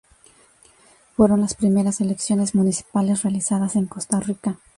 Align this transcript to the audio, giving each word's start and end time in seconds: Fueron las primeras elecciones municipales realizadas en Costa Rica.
Fueron 1.15 1.41
las 1.41 1.53
primeras 1.53 2.01
elecciones 2.01 2.55
municipales 2.55 3.21
realizadas 3.21 3.75
en 3.75 3.85
Costa 3.85 4.19
Rica. 4.19 4.57